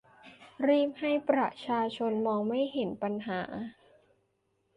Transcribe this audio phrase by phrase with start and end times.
[0.67, 3.41] รีบทำให้ประชาชนมองไม่เห็นปัญหา